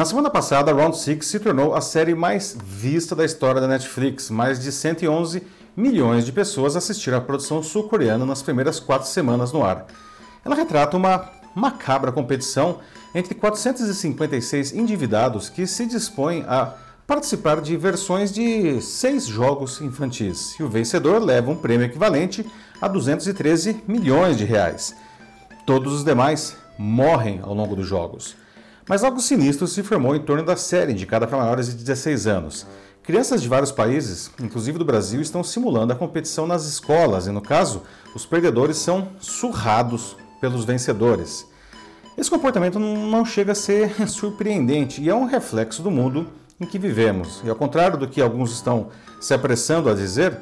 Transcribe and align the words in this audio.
Na 0.00 0.06
semana 0.06 0.30
passada, 0.30 0.72
Round 0.72 0.96
6 0.96 1.26
se 1.26 1.38
tornou 1.38 1.74
a 1.74 1.82
série 1.82 2.14
mais 2.14 2.56
vista 2.64 3.14
da 3.14 3.22
história 3.22 3.60
da 3.60 3.68
Netflix. 3.68 4.30
Mais 4.30 4.58
de 4.58 4.72
111 4.72 5.42
milhões 5.76 6.24
de 6.24 6.32
pessoas 6.32 6.74
assistiram 6.74 7.18
à 7.18 7.20
produção 7.20 7.62
sul-coreana 7.62 8.24
nas 8.24 8.40
primeiras 8.40 8.80
quatro 8.80 9.06
semanas 9.06 9.52
no 9.52 9.62
ar. 9.62 9.84
Ela 10.42 10.54
retrata 10.54 10.96
uma 10.96 11.30
macabra 11.54 12.10
competição 12.10 12.78
entre 13.14 13.34
456 13.34 14.72
endividados 14.72 15.50
que 15.50 15.66
se 15.66 15.84
dispõem 15.84 16.46
a 16.48 16.72
participar 17.06 17.60
de 17.60 17.76
versões 17.76 18.32
de 18.32 18.80
seis 18.80 19.26
jogos 19.26 19.82
infantis. 19.82 20.58
E 20.58 20.62
o 20.62 20.68
vencedor 20.70 21.22
leva 21.22 21.50
um 21.50 21.56
prêmio 21.56 21.84
equivalente 21.84 22.50
a 22.80 22.88
213 22.88 23.84
milhões 23.86 24.38
de 24.38 24.46
reais. 24.46 24.96
Todos 25.66 25.92
os 25.92 26.04
demais 26.04 26.56
morrem 26.78 27.40
ao 27.42 27.52
longo 27.52 27.76
dos 27.76 27.86
jogos. 27.86 28.39
Mas 28.90 29.04
algo 29.04 29.20
sinistro 29.20 29.68
se 29.68 29.84
formou 29.84 30.16
em 30.16 30.20
torno 30.20 30.42
da 30.42 30.56
série, 30.56 30.90
indicada 30.90 31.24
para 31.24 31.38
maiores 31.38 31.68
de 31.68 31.76
16 31.76 32.26
anos. 32.26 32.66
Crianças 33.04 33.40
de 33.40 33.48
vários 33.48 33.70
países, 33.70 34.32
inclusive 34.42 34.78
do 34.78 34.84
Brasil, 34.84 35.20
estão 35.20 35.44
simulando 35.44 35.92
a 35.92 35.96
competição 35.96 36.44
nas 36.44 36.66
escolas 36.66 37.28
e, 37.28 37.30
no 37.30 37.40
caso, 37.40 37.84
os 38.16 38.26
perdedores 38.26 38.78
são 38.78 39.10
surrados 39.20 40.16
pelos 40.40 40.64
vencedores. 40.64 41.46
Esse 42.18 42.28
comportamento 42.28 42.80
não 42.80 43.24
chega 43.24 43.52
a 43.52 43.54
ser 43.54 43.94
surpreendente 44.10 45.00
e 45.00 45.08
é 45.08 45.14
um 45.14 45.24
reflexo 45.24 45.82
do 45.82 45.90
mundo 45.92 46.26
em 46.60 46.66
que 46.66 46.76
vivemos. 46.76 47.40
E 47.44 47.48
ao 47.48 47.54
contrário 47.54 47.96
do 47.96 48.08
que 48.08 48.20
alguns 48.20 48.50
estão 48.50 48.88
se 49.20 49.32
apressando 49.32 49.88
a 49.88 49.94
dizer, 49.94 50.36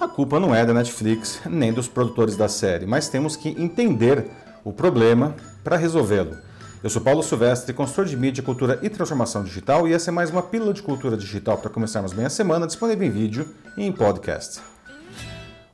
a 0.00 0.08
culpa 0.08 0.40
não 0.40 0.52
é 0.52 0.66
da 0.66 0.74
Netflix 0.74 1.40
nem 1.48 1.72
dos 1.72 1.86
produtores 1.86 2.36
da 2.36 2.48
série, 2.48 2.84
mas 2.84 3.08
temos 3.08 3.36
que 3.36 3.50
entender 3.50 4.28
o 4.64 4.72
problema 4.72 5.36
para 5.62 5.76
resolvê-lo. 5.76 6.36
Eu 6.86 6.90
sou 6.90 7.02
Paulo 7.02 7.20
Silvestre, 7.20 7.74
consultor 7.74 8.04
de 8.04 8.16
mídia, 8.16 8.44
cultura 8.44 8.78
e 8.80 8.88
transformação 8.88 9.42
digital, 9.42 9.88
e 9.88 9.92
essa 9.92 10.08
é 10.08 10.12
mais 10.12 10.30
uma 10.30 10.40
pílula 10.40 10.72
de 10.72 10.82
cultura 10.82 11.16
digital 11.16 11.58
para 11.58 11.68
começarmos 11.68 12.12
bem 12.12 12.24
a 12.24 12.30
semana, 12.30 12.64
disponível 12.64 13.04
em 13.04 13.10
vídeo 13.10 13.52
e 13.76 13.82
em 13.82 13.90
podcast. 13.90 14.60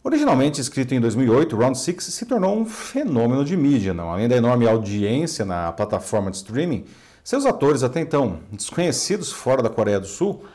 Originalmente 0.02 0.58
escrito 0.58 0.94
em 0.94 1.00
2008, 1.00 1.54
Round 1.54 1.78
6 1.78 2.02
se 2.04 2.24
tornou 2.24 2.56
um 2.56 2.64
fenômeno 2.64 3.44
de 3.44 3.54
mídia, 3.58 3.92
não? 3.92 4.10
além 4.10 4.27
da 4.27 4.36
enorme 4.36 4.66
audiência 4.66 5.44
na 5.44 5.70
plataforma 5.70 6.30
de 6.30 6.38
streaming. 6.38 6.86
Seus 7.22 7.44
atores, 7.44 7.82
até 7.82 8.00
então 8.00 8.38
desconhecidos 8.50 9.30
fora 9.30 9.62
da 9.62 9.69
Coreia 9.69 10.00
do 10.00 10.06
Sul, 10.06 10.47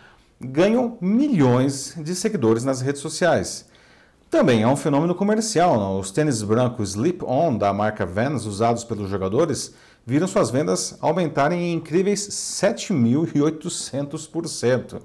ganham 0.41 0.97
milhões 0.99 1.93
de 1.95 2.15
seguidores 2.15 2.63
nas 2.63 2.81
redes 2.81 2.99
sociais. 3.03 3.67
Também 4.27 4.63
é 4.63 4.67
um 4.67 4.75
fenômeno 4.75 5.13
comercial. 5.13 5.79
Não? 5.79 5.99
Os 5.99 6.09
tênis 6.09 6.41
brancos 6.41 6.95
Slip-On 6.95 7.55
da 7.55 7.71
marca 7.71 8.07
Vans, 8.07 8.47
usados 8.47 8.83
pelos 8.83 9.07
jogadores, 9.07 9.75
viram 10.07 10.25
suas 10.25 10.49
vendas 10.49 10.97
aumentarem 11.01 11.63
em 11.63 11.73
incríveis 11.73 12.29
7.800%. 12.29 15.01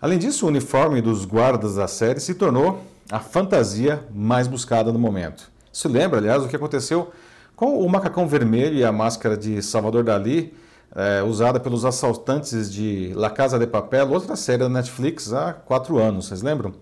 Além 0.00 0.20
disso, 0.20 0.46
o 0.46 0.48
uniforme 0.48 1.02
dos 1.02 1.24
guardas 1.24 1.74
da 1.74 1.88
série 1.88 2.20
se 2.20 2.34
tornou 2.34 2.80
a 3.10 3.18
fantasia 3.18 4.06
mais 4.14 4.46
buscada 4.46 4.92
no 4.92 5.00
momento. 5.00 5.50
Isso 5.72 5.88
lembra, 5.88 6.18
aliás, 6.18 6.44
o 6.44 6.48
que 6.48 6.54
aconteceu 6.54 7.10
com 7.56 7.84
o 7.84 7.88
macacão 7.88 8.28
vermelho 8.28 8.76
e 8.76 8.84
a 8.84 8.92
máscara 8.92 9.36
de 9.36 9.60
Salvador 9.60 10.04
Dali, 10.04 10.54
é, 10.94 11.24
usada 11.24 11.58
pelos 11.58 11.84
assaltantes 11.84 12.72
de 12.72 13.12
La 13.16 13.30
Casa 13.30 13.58
de 13.58 13.66
Papel, 13.66 14.12
outra 14.12 14.36
série 14.36 14.58
da 14.58 14.68
Netflix, 14.68 15.32
há 15.32 15.52
quatro 15.52 15.98
anos, 15.98 16.26
vocês 16.26 16.40
lembram? 16.40 16.72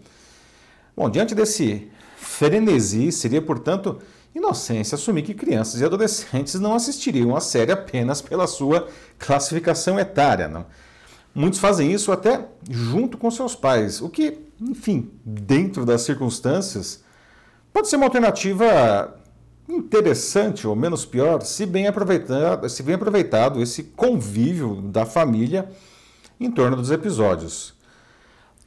Bom, 0.95 1.09
diante 1.09 1.35
desse 1.35 1.91
frenesi, 2.19 3.11
seria, 3.11 3.41
portanto, 3.41 3.99
inocência 4.35 4.95
assumir 4.95 5.23
que 5.23 5.35
crianças 5.35 5.81
e 5.81 5.85
adolescentes 5.85 6.55
não 6.55 6.75
assistiriam 6.75 7.37
à 7.37 7.41
série 7.41 7.73
apenas 7.73 8.21
pela 8.21 8.47
sua 8.47 8.89
classificação 9.19 9.99
etária. 9.99 10.49
Não? 10.49 10.67
Muitos 11.35 11.61
fazem 11.61 11.93
isso 11.93 12.11
até 12.11 12.47
junto 12.69 13.17
com 13.17 13.31
seus 13.31 13.55
pais, 13.55 14.01
o 14.01 14.09
que, 14.09 14.39
enfim, 14.61 15.11
dentro 15.25 15.85
das 15.85 16.03
circunstâncias, 16.03 17.03
pode 17.73 17.89
ser 17.89 17.97
uma 17.97 18.07
alternativa 18.07 19.15
interessante 19.69 20.67
ou 20.67 20.75
menos 20.75 21.05
pior, 21.05 21.43
se 21.43 21.67
bem 21.67 21.87
aproveitado, 21.87 22.69
se 22.69 22.83
bem 22.83 22.95
aproveitado 22.95 23.63
esse 23.63 23.85
convívio 23.85 24.81
da 24.83 25.05
família 25.05 25.71
em 26.41 26.51
torno 26.51 26.77
dos 26.77 26.91
episódios. 26.91 27.78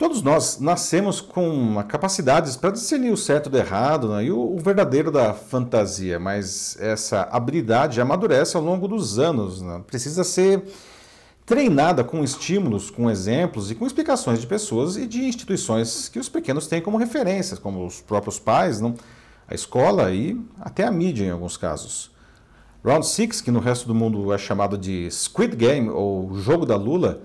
Todos 0.01 0.23
nós 0.23 0.59
nascemos 0.59 1.21
com 1.21 1.75
capacidades 1.87 2.57
para 2.57 2.71
discernir 2.71 3.11
o 3.11 3.17
certo 3.17 3.51
do 3.51 3.57
errado 3.59 4.09
né, 4.09 4.25
e 4.25 4.31
o, 4.31 4.55
o, 4.55 4.57
verdadeiro 4.57 5.11
da 5.11 5.31
fantasia, 5.31 6.19
mas 6.19 6.75
essa 6.81 7.21
habilidade 7.31 8.01
amadurece 8.01 8.57
ao 8.57 8.63
longo 8.63 8.87
dos 8.87 9.19
anos. 9.19 9.61
Né? 9.61 9.79
Precisa 9.85 10.23
ser 10.23 10.63
treinada 11.45 12.03
com 12.03 12.23
estímulos, 12.23 12.89
com 12.89 13.11
exemplos 13.11 13.69
e 13.69 13.75
com 13.75 13.85
explicações 13.85 14.41
de 14.41 14.47
pessoas 14.47 14.97
e 14.97 15.05
de 15.05 15.23
instituições 15.23 16.09
que 16.09 16.17
os 16.17 16.27
pequenos 16.27 16.65
têm 16.65 16.81
como 16.81 16.97
referências, 16.97 17.59
como 17.59 17.85
os 17.85 18.01
próprios 18.01 18.39
pais, 18.39 18.81
não? 18.81 18.95
a 19.47 19.53
escola 19.53 20.11
e 20.11 20.35
até 20.59 20.83
a 20.83 20.89
mídia 20.89 21.25
em 21.25 21.29
alguns 21.29 21.57
casos. 21.57 22.09
Round 22.83 23.05
6, 23.05 23.41
que 23.41 23.51
no 23.51 23.59
resto 23.59 23.87
do 23.87 23.93
mundo 23.93 24.33
é 24.33 24.37
chamado 24.39 24.79
de 24.79 25.11
Squid 25.11 25.55
Game 25.55 25.91
ou 25.91 26.33
Jogo 26.39 26.65
da 26.65 26.75
Lula, 26.75 27.21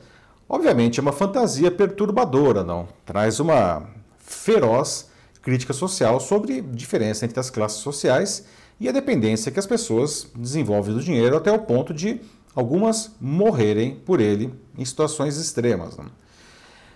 Obviamente 0.48 1.00
é 1.00 1.02
uma 1.02 1.12
fantasia 1.12 1.70
perturbadora, 1.70 2.62
não? 2.62 2.86
Traz 3.04 3.40
uma 3.40 3.88
feroz 4.18 5.10
crítica 5.42 5.72
social 5.72 6.20
sobre 6.20 6.60
diferença 6.60 7.24
entre 7.24 7.38
as 7.40 7.50
classes 7.50 7.78
sociais 7.78 8.46
e 8.78 8.88
a 8.88 8.92
dependência 8.92 9.50
que 9.50 9.58
as 9.58 9.66
pessoas 9.66 10.28
desenvolvem 10.34 10.94
do 10.94 11.02
dinheiro 11.02 11.36
até 11.36 11.50
o 11.50 11.58
ponto 11.58 11.92
de 11.92 12.20
algumas 12.54 13.12
morrerem 13.20 13.96
por 13.96 14.20
ele 14.20 14.52
em 14.76 14.84
situações 14.84 15.36
extremas. 15.36 15.96
Não? 15.96 16.06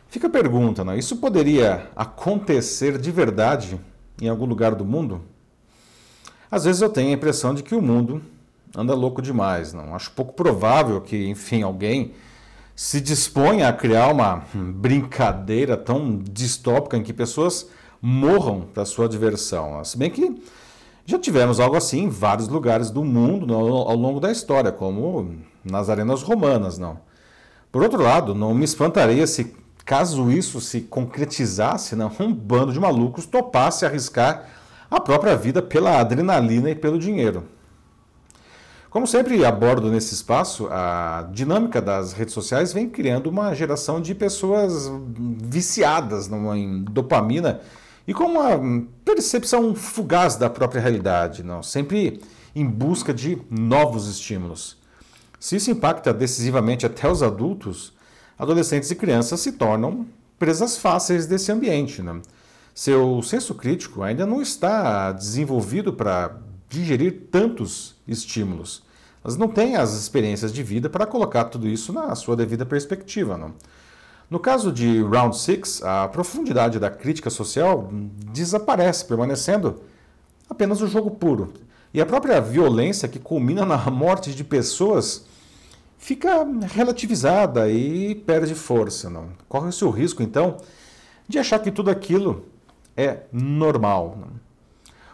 Fica 0.08 0.26
a 0.26 0.30
pergunta, 0.30 0.84
não? 0.84 0.96
isso 0.96 1.16
poderia 1.16 1.88
acontecer 1.94 2.98
de 2.98 3.10
verdade 3.10 3.80
em 4.20 4.28
algum 4.28 4.46
lugar 4.46 4.74
do 4.74 4.84
mundo? 4.84 5.22
Às 6.50 6.64
vezes 6.64 6.82
eu 6.82 6.88
tenho 6.88 7.10
a 7.10 7.14
impressão 7.14 7.54
de 7.54 7.62
que 7.62 7.74
o 7.74 7.82
mundo 7.82 8.22
anda 8.76 8.94
louco 8.94 9.22
demais, 9.22 9.72
não? 9.72 9.94
Acho 9.94 10.10
pouco 10.12 10.32
provável 10.34 11.00
que, 11.00 11.28
enfim, 11.28 11.62
alguém 11.62 12.12
se 12.80 12.98
dispõe 12.98 13.62
a 13.62 13.74
criar 13.74 14.08
uma 14.08 14.42
brincadeira 14.54 15.76
tão 15.76 16.16
distópica 16.16 16.96
em 16.96 17.02
que 17.02 17.12
pessoas 17.12 17.68
morram 18.00 18.62
para 18.72 18.86
sua 18.86 19.06
diversão. 19.06 19.84
Se 19.84 19.98
bem 19.98 20.10
que 20.10 20.42
já 21.04 21.18
tivemos 21.18 21.60
algo 21.60 21.76
assim 21.76 22.04
em 22.04 22.08
vários 22.08 22.48
lugares 22.48 22.90
do 22.90 23.04
mundo 23.04 23.52
ao 23.54 23.94
longo 23.94 24.18
da 24.18 24.32
história, 24.32 24.72
como 24.72 25.34
nas 25.62 25.90
arenas 25.90 26.22
romanas, 26.22 26.78
não. 26.78 26.98
Por 27.70 27.82
outro 27.82 28.02
lado, 28.02 28.34
não 28.34 28.54
me 28.54 28.64
espantaria 28.64 29.26
se 29.26 29.54
caso 29.84 30.30
isso 30.30 30.58
se 30.58 30.80
concretizasse, 30.80 31.94
não, 31.94 32.10
um 32.18 32.32
bando 32.32 32.72
de 32.72 32.80
malucos 32.80 33.26
topasse 33.26 33.84
arriscar 33.84 34.48
a 34.90 34.98
própria 34.98 35.36
vida 35.36 35.60
pela 35.60 36.00
adrenalina 36.00 36.70
e 36.70 36.74
pelo 36.74 36.98
dinheiro. 36.98 37.44
Como 38.90 39.06
sempre 39.06 39.44
abordo 39.44 39.88
nesse 39.88 40.14
espaço, 40.14 40.66
a 40.68 41.28
dinâmica 41.32 41.80
das 41.80 42.12
redes 42.12 42.34
sociais 42.34 42.72
vem 42.72 42.88
criando 42.90 43.28
uma 43.28 43.54
geração 43.54 44.00
de 44.00 44.16
pessoas 44.16 44.90
viciadas 45.16 46.28
em 46.56 46.82
dopamina 46.82 47.60
e 48.04 48.12
com 48.12 48.24
uma 48.24 48.84
percepção 49.04 49.76
fugaz 49.76 50.34
da 50.34 50.50
própria 50.50 50.80
realidade, 50.80 51.44
não? 51.44 51.62
sempre 51.62 52.20
em 52.52 52.66
busca 52.66 53.14
de 53.14 53.40
novos 53.48 54.08
estímulos. 54.08 54.76
Se 55.38 55.54
isso 55.54 55.70
impacta 55.70 56.12
decisivamente 56.12 56.84
até 56.84 57.08
os 57.08 57.22
adultos, 57.22 57.92
adolescentes 58.36 58.90
e 58.90 58.96
crianças 58.96 59.38
se 59.38 59.52
tornam 59.52 60.04
presas 60.36 60.76
fáceis 60.76 61.28
desse 61.28 61.52
ambiente. 61.52 62.02
Seu 62.74 63.22
senso 63.22 63.54
crítico 63.54 64.02
ainda 64.02 64.26
não 64.26 64.42
está 64.42 65.12
desenvolvido 65.12 65.92
para 65.92 66.49
digerir 66.70 67.26
tantos 67.32 67.96
estímulos. 68.06 68.82
Elas 69.24 69.36
não 69.36 69.48
têm 69.48 69.76
as 69.76 69.92
experiências 69.92 70.52
de 70.52 70.62
vida 70.62 70.88
para 70.88 71.04
colocar 71.04 71.44
tudo 71.44 71.68
isso 71.68 71.92
na 71.92 72.14
sua 72.14 72.36
devida 72.36 72.64
perspectiva. 72.64 73.36
Não? 73.36 73.52
No 74.30 74.38
caso 74.38 74.72
de 74.72 75.02
Round 75.02 75.36
6, 75.36 75.82
a 75.82 76.06
profundidade 76.08 76.78
da 76.78 76.88
crítica 76.88 77.28
social 77.28 77.90
desaparece, 78.32 79.04
permanecendo 79.04 79.82
apenas 80.48 80.80
o 80.80 80.86
jogo 80.86 81.10
puro. 81.10 81.52
E 81.92 82.00
a 82.00 82.06
própria 82.06 82.40
violência 82.40 83.08
que 83.08 83.18
culmina 83.18 83.66
na 83.66 83.90
morte 83.90 84.32
de 84.32 84.44
pessoas 84.44 85.26
fica 85.98 86.46
relativizada 86.72 87.68
e 87.68 88.14
perde 88.14 88.54
força. 88.54 89.10
Não? 89.10 89.30
Corre-se 89.48 89.84
o 89.84 89.90
risco, 89.90 90.22
então, 90.22 90.58
de 91.28 91.36
achar 91.36 91.58
que 91.58 91.72
tudo 91.72 91.90
aquilo 91.90 92.46
é 92.96 93.24
normal. 93.32 94.16
Não? 94.20 94.49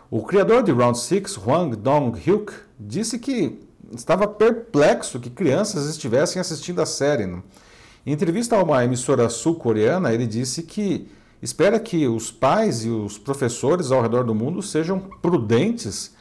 O 0.09 0.23
criador 0.23 0.63
de 0.63 0.71
Round 0.71 0.97
6, 0.97 1.37
Hwang 1.37 1.75
Dong-hyuk, 1.75 2.53
disse 2.79 3.19
que 3.19 3.59
estava 3.93 4.29
perplexo 4.29 5.19
que 5.19 5.29
crianças 5.29 5.89
estivessem 5.89 6.41
assistindo 6.41 6.81
a 6.81 6.87
série. 6.87 7.25
Em 7.25 8.13
entrevista 8.13 8.57
a 8.57 8.63
uma 8.63 8.85
emissora 8.85 9.29
sul-coreana, 9.29 10.13
ele 10.13 10.27
disse 10.27 10.63
que 10.63 11.09
espera 11.43 11.81
que 11.81 12.07
os 12.07 12.31
pais 12.31 12.85
e 12.85 12.89
os 12.89 13.19
professores 13.19 13.91
ao 13.91 14.01
redor 14.01 14.23
do 14.23 14.35
mundo 14.35 14.63
sejam 14.63 15.01
prudentes 15.01 16.15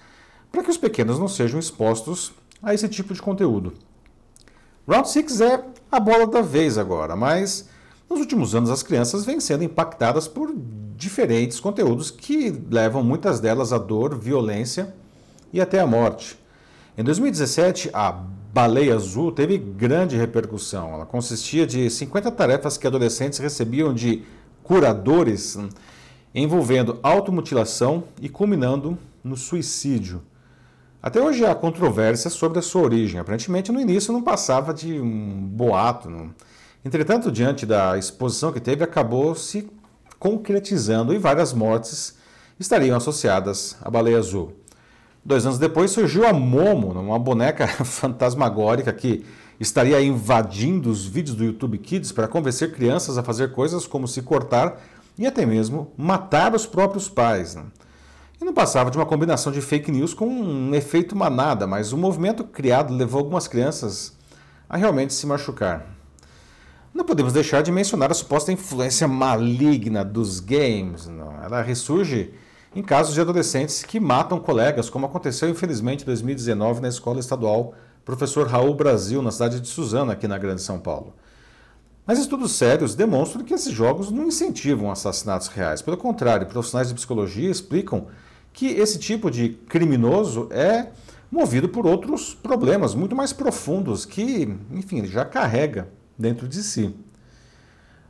para 0.52 0.64
que 0.64 0.72
os 0.72 0.78
pequenos 0.78 1.20
não 1.20 1.28
sejam 1.28 1.60
expostos 1.60 2.34
a 2.64 2.74
esse 2.74 2.90
tipo 2.90 3.14
de 3.14 3.22
conteúdo. 3.22 3.74
Round 4.88 5.08
6 5.08 5.42
é 5.42 5.64
a 5.92 6.00
bola 6.00 6.26
da 6.26 6.42
vez 6.42 6.80
agora, 6.80 7.16
mas 7.16 7.70
nos 8.10 8.20
últimos 8.20 8.56
anos 8.56 8.72
as 8.72 8.82
crianças 8.82 9.26
vêm 9.26 9.40
sendo 9.40 9.64
impactadas 9.64 10.28
por 10.28 10.52
diferentes 10.96 11.60
conteúdos 11.60 12.10
que 12.10 12.52
levam 12.72 13.04
muitas 13.04 13.40
delas 13.40 13.74
à 13.74 13.78
dor, 13.78 14.18
violência 14.18 14.94
e 15.52 15.60
até 15.60 15.80
a 15.80 15.88
morte. 15.88 16.40
Em 16.98 17.04
2017, 17.04 17.90
a 17.94 18.12
Baleia 18.12 18.96
Azul 18.96 19.32
teve 19.32 19.58
grande 19.58 20.16
repercussão. 20.16 20.94
Ela 20.94 21.06
consistia 21.06 21.68
de 21.68 21.90
50 21.90 22.32
tarefas 22.32 22.78
que 22.78 22.88
adolescentes 22.88 23.40
recebiam 23.40 23.94
de 23.94 24.24
curadores, 24.64 25.58
envolvendo 26.34 26.98
automutilação 27.04 28.06
e 28.22 28.30
culminando 28.30 28.98
no 29.24 29.36
suicídio. 29.36 30.22
Até 31.04 31.22
hoje 31.22 31.46
há 31.46 31.54
controvérsia 31.54 32.30
sobre 32.30 32.60
a 32.60 32.62
sua 32.62 32.82
origem. 32.82 33.20
Aparentemente, 33.20 33.72
no 33.72 33.80
início 33.80 34.14
não 34.14 34.24
passava 34.24 34.74
de 34.74 35.00
um 35.00 35.48
boato. 35.48 36.10
Não. 36.10 36.34
Entretanto, 36.84 37.32
diante 37.32 37.66
da 37.66 37.98
exposição 37.98 38.52
que 38.52 38.60
teve, 38.60 38.84
acabou 38.84 39.36
se 39.36 39.70
concretizando 40.20 41.14
e 41.14 41.18
várias 41.18 41.54
mortes 41.54 42.16
estariam 42.60 42.96
associadas 42.96 43.76
à 43.82 43.90
baleia 43.90 44.18
azul. 44.18 44.54
Dois 45.24 45.46
anos 45.46 45.58
depois 45.58 45.92
surgiu 45.92 46.28
a 46.28 46.32
Momo, 46.32 46.92
uma 47.00 47.18
boneca 47.18 47.68
fantasmagórica 47.84 48.94
que 48.94 49.26
estaria 49.60 50.02
invadindo 50.02 50.90
os 50.90 51.06
vídeos 51.06 51.36
do 51.36 51.44
YouTube 51.44 51.78
Kids 51.78 52.12
para 52.12 52.28
convencer 52.28 52.74
crianças 52.74 53.18
a 53.18 53.24
fazer 53.24 53.52
coisas 53.52 53.88
como 53.88 54.08
se 54.08 54.22
cortar 54.22 54.82
e 55.18 55.26
até 55.26 55.46
mesmo 55.46 55.92
matar 55.98 56.54
os 56.54 56.66
próprios 56.66 57.10
pais. 57.10 57.56
Né? 57.56 57.64
E 58.40 58.46
não 58.46 58.54
passava 58.54 58.92
de 58.92 58.98
uma 58.98 59.06
combinação 59.06 59.52
de 59.52 59.62
fake 59.62 59.92
news 59.92 60.14
com 60.14 60.28
um 60.28 60.76
efeito 60.76 61.16
manada, 61.16 61.66
mas 61.66 61.94
o 61.94 61.98
movimento 61.98 62.44
criado 62.44 62.94
levou 62.94 63.20
algumas 63.20 63.48
crianças 63.48 64.14
a 64.70 64.78
realmente 64.78 65.14
se 65.14 65.26
machucar. 65.26 65.88
Não 66.96 67.04
podemos 67.04 67.34
deixar 67.34 67.62
de 67.62 67.74
mencionar 67.74 68.10
a 68.10 68.14
suposta 68.14 68.54
influência 68.54 69.06
maligna 69.06 70.02
dos 70.02 70.40
games. 70.40 71.08
Não. 71.08 71.44
Ela 71.44 71.62
ressurge 71.62 72.34
em 72.74 72.82
casos 72.82 73.14
de 73.14 73.20
adolescentes 73.20 73.84
que 73.84 74.00
matam 74.00 74.40
colegas, 74.40 74.90
como 74.90 75.06
aconteceu 75.06 75.50
infelizmente 75.50 76.04
em 76.04 76.06
2019 76.06 76.80
na 76.80 76.88
escola 76.88 77.20
estadual 77.20 77.74
Professor 78.06 78.48
Raul 78.48 78.74
Brasil, 78.74 79.22
na 79.22 79.30
cidade 79.30 79.60
de 79.60 79.68
Suzano, 79.68 80.10
aqui 80.10 80.26
na 80.26 80.38
Grande 80.38 80.62
São 80.62 80.80
Paulo. 80.80 81.14
Mas 82.08 82.18
estudos 82.18 82.54
sérios 82.54 82.96
demonstram 82.96 83.44
que 83.44 83.54
esses 83.54 83.74
jogos 83.74 84.10
não 84.10 84.28
incentivam 84.28 84.90
assassinatos 84.90 85.50
reais. 85.50 85.82
Pelo 85.82 85.98
contrário, 85.98 86.48
profissionais 86.48 86.88
de 86.88 86.94
psicologia 86.94 87.52
explicam 87.52 88.08
que 88.54 88.68
esse 88.68 88.98
tipo 88.98 89.30
de 89.30 89.50
criminoso 89.68 90.48
é 90.50 90.92
movido 91.30 91.68
por 91.68 91.86
outros 91.86 92.34
problemas 92.34 92.96
muito 92.96 93.18
mais 93.18 93.34
profundos 93.34 94.06
que, 94.06 94.58
enfim, 94.72 95.00
ele 95.00 95.08
já 95.08 95.26
carrega 95.26 95.90
dentro 96.18 96.48
de 96.48 96.64
si. 96.64 96.96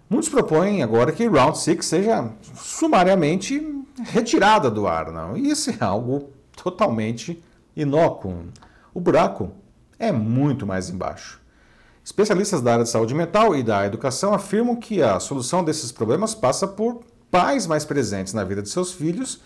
Muitos 0.10 0.30
propõem 0.30 0.84
agora 0.84 1.12
que 1.12 1.28
Round 1.28 1.58
6 1.58 1.86
seja 1.86 2.32
sumariamente 2.54 3.62
retirada 4.04 4.70
do 4.70 4.88
ar, 4.88 5.12
não? 5.12 5.36
E 5.36 5.50
isso 5.50 5.72
é 5.72 5.78
algo 5.80 6.30
totalmente 6.56 7.44
inócuo. 7.76 8.46
O 8.94 9.00
buraco 9.00 9.52
é 9.98 10.12
muito 10.12 10.66
mais 10.66 10.90
embaixo. 10.90 11.42
Especialistas 12.04 12.62
da 12.62 12.74
área 12.74 12.84
de 12.84 12.90
saúde 12.90 13.16
mental 13.16 13.56
e 13.56 13.64
da 13.64 13.86
educação 13.86 14.34
afirmam 14.34 14.76
que 14.76 15.02
a 15.02 15.20
solução 15.20 15.64
desses 15.64 15.92
problemas 15.92 16.36
passa 16.36 16.68
por 16.68 17.02
pais 17.32 17.66
mais 17.66 17.84
presentes 17.84 18.32
na 18.32 18.44
vida 18.44 18.62
de 18.62 18.70
seus 18.70 18.94
filhos 18.94 19.42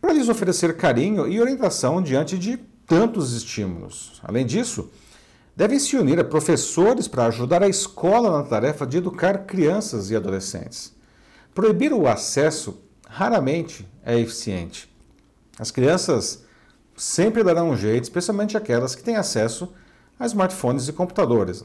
para 0.00 0.12
lhes 0.12 0.28
oferecer 0.28 0.76
carinho 0.76 1.26
e 1.26 1.40
orientação 1.40 2.02
diante 2.02 2.38
de 2.38 2.58
tantos 2.86 3.32
estímulos. 3.32 4.20
Além 4.22 4.44
disso, 4.44 4.90
devem 5.56 5.78
se 5.78 5.96
unir 5.96 6.18
a 6.18 6.24
professores 6.24 7.06
para 7.06 7.26
ajudar 7.26 7.62
a 7.62 7.68
escola 7.68 8.30
na 8.30 8.42
tarefa 8.42 8.86
de 8.86 8.98
educar 8.98 9.46
crianças 9.46 10.10
e 10.10 10.16
adolescentes. 10.16 10.94
Proibir 11.54 11.92
o 11.92 12.08
acesso 12.08 12.82
raramente 13.08 13.88
é 14.04 14.18
eficiente. 14.18 14.92
As 15.58 15.70
crianças 15.70 16.44
sempre 16.96 17.44
darão 17.44 17.70
um 17.70 17.76
jeito, 17.76 18.04
especialmente 18.04 18.56
aquelas 18.56 18.94
que 18.94 19.02
têm 19.02 19.16
acesso 19.16 19.72
a 20.18 20.26
smartphones 20.26 20.88
e 20.88 20.92
computadores. 20.92 21.62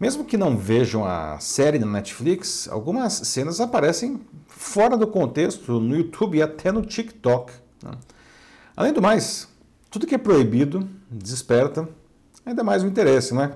Mesmo 0.00 0.24
que 0.24 0.36
não 0.36 0.56
vejam 0.56 1.04
a 1.04 1.38
série 1.40 1.78
na 1.78 1.86
Netflix, 1.86 2.68
algumas 2.70 3.14
cenas 3.14 3.60
aparecem 3.60 4.20
fora 4.46 4.96
do 4.96 5.06
contexto 5.06 5.80
no 5.80 5.96
YouTube 5.96 6.38
e 6.38 6.42
até 6.42 6.70
no 6.70 6.82
TikTok. 6.82 7.52
Né? 7.82 7.90
Além 8.76 8.92
do 8.92 9.02
mais, 9.02 9.48
tudo 9.90 10.06
que 10.06 10.14
é 10.14 10.18
proibido 10.18 10.88
desperta 11.10 11.88
ainda 12.48 12.64
mais 12.64 12.82
o 12.82 12.86
interesse, 12.86 13.34
não 13.34 13.42
é? 13.42 13.52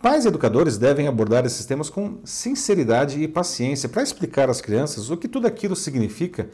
Pais 0.00 0.24
e 0.24 0.28
educadores 0.28 0.76
devem 0.76 1.06
abordar 1.06 1.46
esses 1.46 1.64
temas 1.64 1.88
com 1.88 2.18
sinceridade 2.24 3.22
e 3.22 3.28
paciência 3.28 3.88
para 3.88 4.02
explicar 4.02 4.50
às 4.50 4.60
crianças 4.60 5.10
o 5.10 5.16
que 5.16 5.28
tudo 5.28 5.46
aquilo 5.46 5.76
significa 5.76 6.48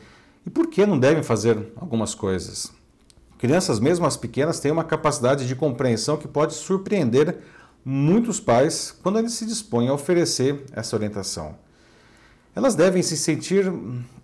e 0.47 0.51
por 0.51 0.69
que 0.69 0.85
não 0.87 0.99
devem 0.99 1.23
fazer 1.23 1.73
algumas 1.77 2.15
coisas. 2.15 2.71
Crianças, 3.39 3.81
mesmo 3.81 4.07
as 4.07 4.17
pequenas, 4.17 4.61
têm 4.61 4.71
uma 4.71 4.85
capacidade 4.85 5.47
de 5.47 5.57
compreensão 5.57 6.17
que 6.17 6.29
pode 6.29 6.55
surpreender 6.55 7.39
muitos 7.85 8.39
pais 8.39 8.95
quando 9.03 9.19
eles 9.19 9.33
se 9.33 9.47
dispõem 9.47 9.89
a 9.89 9.95
oferecer 9.95 10.65
essa 10.73 10.95
orientação. 10.95 11.57
Elas 12.55 12.75
devem 12.75 13.03
se 13.03 13.17
sentir 13.17 13.73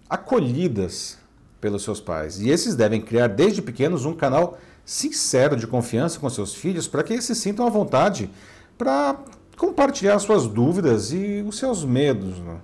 acolhidas 0.08 1.17
pelos 1.61 1.82
seus 1.82 2.00
pais 2.00 2.40
e 2.40 2.50
esses 2.50 2.75
devem 2.75 3.00
criar 3.00 3.29
desde 3.29 3.62
pequenos 3.62 4.05
um 4.05 4.14
canal 4.14 4.58
sincero 4.84 5.56
de 5.56 5.66
confiança 5.66 6.19
com 6.19 6.28
seus 6.28 6.54
filhos 6.54 6.86
para 6.86 7.02
que 7.02 7.12
eles 7.12 7.25
se 7.25 7.34
sintam 7.34 7.66
à 7.66 7.70
vontade 7.70 8.31
para 8.76 9.16
compartilhar 9.56 10.19
suas 10.19 10.46
dúvidas 10.46 11.12
e 11.12 11.44
os 11.46 11.58
seus 11.58 11.84
medos. 11.84 12.38
Né? 12.38 12.56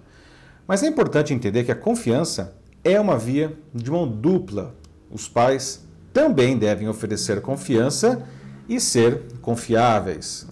Mas 0.66 0.82
é 0.82 0.86
importante 0.86 1.32
entender 1.32 1.64
que 1.64 1.72
a 1.72 1.76
confiança 1.76 2.54
é 2.84 3.00
uma 3.00 3.18
via 3.18 3.56
de 3.74 3.90
mão 3.90 4.06
dupla. 4.06 4.74
Os 5.10 5.28
pais 5.28 5.84
também 6.12 6.58
devem 6.58 6.88
oferecer 6.88 7.40
confiança 7.40 8.26
e 8.68 8.80
ser 8.80 9.22
confiáveis. 9.40 10.46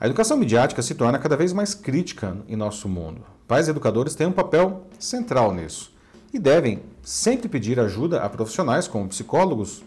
A 0.00 0.06
educação 0.06 0.36
midiática 0.36 0.80
se 0.82 0.94
torna 0.94 1.18
cada 1.18 1.36
vez 1.36 1.52
mais 1.52 1.74
crítica 1.74 2.36
em 2.48 2.56
nosso 2.56 2.88
mundo. 2.88 3.22
Pais 3.46 3.68
e 3.68 3.70
educadores 3.70 4.14
têm 4.14 4.26
um 4.26 4.32
papel 4.32 4.86
central 4.98 5.52
nisso 5.52 5.92
e 6.32 6.38
devem 6.38 6.82
sempre 7.02 7.48
pedir 7.48 7.78
ajuda 7.78 8.22
a 8.22 8.28
profissionais 8.28 8.88
como 8.88 9.08
psicólogos 9.08 9.82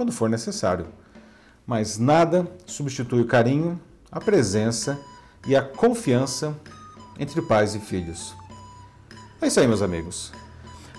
quando 0.00 0.12
for 0.12 0.30
necessário. 0.30 0.86
Mas 1.66 1.98
nada 1.98 2.50
substitui 2.64 3.20
o 3.20 3.26
carinho, 3.26 3.78
a 4.10 4.18
presença 4.18 4.98
e 5.46 5.54
a 5.54 5.60
confiança 5.60 6.56
entre 7.18 7.42
pais 7.42 7.74
e 7.74 7.78
filhos. 7.78 8.34
É 9.42 9.46
isso 9.46 9.60
aí, 9.60 9.68
meus 9.68 9.82
amigos. 9.82 10.32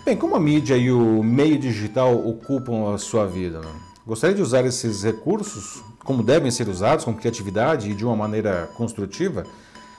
Bem, 0.05 0.15
como 0.15 0.35
a 0.35 0.39
mídia 0.39 0.77
e 0.77 0.91
o 0.91 1.23
meio 1.23 1.57
digital 1.57 2.15
ocupam 2.15 2.93
a 2.93 2.99
sua 2.99 3.25
vida? 3.25 3.59
Né? 3.59 3.73
Gostaria 4.05 4.35
de 4.35 4.41
usar 4.43 4.63
esses 4.65 5.01
recursos 5.01 5.83
como 6.03 6.21
devem 6.21 6.51
ser 6.51 6.69
usados, 6.69 7.03
com 7.03 7.15
criatividade 7.15 7.89
e 7.89 7.95
de 7.95 8.05
uma 8.05 8.15
maneira 8.15 8.69
construtiva? 8.77 9.47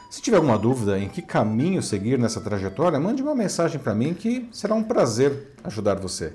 Se 0.08 0.22
tiver 0.22 0.36
alguma 0.36 0.58
dúvida 0.58 0.96
em 0.96 1.08
que 1.08 1.22
caminho 1.22 1.82
seguir 1.82 2.20
nessa 2.20 2.40
trajetória, 2.40 3.00
mande 3.00 3.20
uma 3.20 3.34
mensagem 3.34 3.80
para 3.80 3.96
mim 3.96 4.14
que 4.14 4.48
será 4.52 4.76
um 4.76 4.84
prazer 4.84 5.54
ajudar 5.64 5.96
você. 5.96 6.34